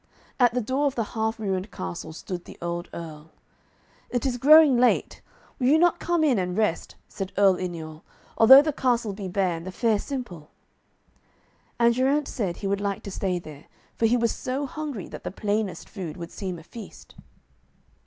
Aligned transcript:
At 0.39 0.55
the 0.55 0.61
door 0.63 0.87
of 0.87 0.95
the 0.95 1.03
half 1.13 1.39
ruined 1.39 1.69
castle 1.69 2.11
stood 2.11 2.45
the 2.45 2.57
old 2.59 2.89
Earl. 2.91 3.29
'It 4.09 4.25
is 4.25 4.39
growing 4.39 4.75
late. 4.75 5.21
Will 5.59 5.67
you 5.67 5.77
not 5.77 5.99
come 5.99 6.23
in 6.23 6.39
and 6.39 6.57
rest,' 6.57 6.95
said 7.07 7.31
Earl 7.37 7.57
Yniol, 7.59 8.01
'although 8.35 8.63
the 8.63 8.73
castle 8.73 9.13
be 9.13 9.27
bare, 9.27 9.57
and 9.57 9.67
the 9.67 9.71
fare 9.71 9.99
simple?' 9.99 10.49
And 11.77 11.93
Geraint 11.93 12.27
said 12.27 12.57
he 12.57 12.67
would 12.67 12.81
like 12.81 13.03
to 13.03 13.11
stay 13.11 13.37
there, 13.37 13.65
for 13.95 14.07
he 14.07 14.17
was 14.17 14.31
so 14.31 14.65
hungry 14.65 15.07
that 15.07 15.23
the 15.23 15.29
plainest 15.29 15.87
food 15.87 16.17
would 16.17 16.31
seem 16.31 16.57
a 16.57 16.63
feast. 16.63 17.13